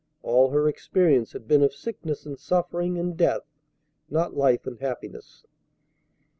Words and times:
All 0.23 0.49
her 0.49 0.67
experience 0.67 1.33
had 1.33 1.47
been 1.47 1.61
of 1.61 1.75
sickness 1.75 2.25
and 2.25 2.39
suffering 2.39 2.97
and 2.97 3.15
death, 3.15 3.43
not 4.09 4.35
life 4.35 4.65
and 4.65 4.79
happiness. 4.79 5.45